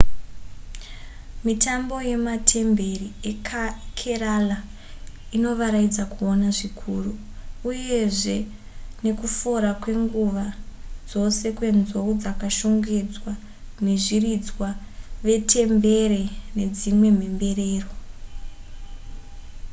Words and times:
mitambo 1.45 1.95
yematemberi 2.09 3.07
ekerala 3.31 4.57
inovaraidza 5.35 6.03
kuona 6.13 6.47
zvikuru 6.57 7.11
uyezve 7.69 8.37
nekufora 9.03 9.69
kwenguva 9.81 10.45
dzose 11.09 11.47
kwenzou 11.57 12.09
dzakashongedzwa 12.21 13.31
vezviridzwa 13.85 14.67
vetembere 15.25 16.21
nedzimwe 16.57 17.07
mhemberero 17.17 17.89